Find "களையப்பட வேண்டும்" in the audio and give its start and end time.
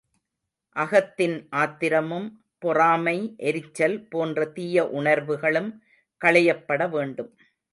6.21-7.31